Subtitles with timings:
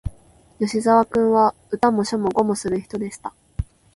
[0.57, 3.35] 吉沢君は、歌も書も碁もする人でした